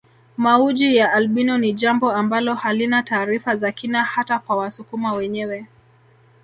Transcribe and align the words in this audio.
Mauji 0.37 0.95
ya 0.95 1.13
albino 1.13 1.57
ni 1.57 1.73
jambo 1.73 2.11
ambalo 2.11 2.53
halina 2.55 3.03
taarifa 3.03 3.55
za 3.55 3.71
kina 3.71 4.03
hata 4.03 4.39
kwa 4.39 4.55
wasukuma 4.55 5.13
wenyewe 5.13 5.65